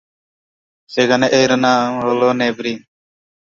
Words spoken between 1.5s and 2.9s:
নাম হল 'নেভরি'।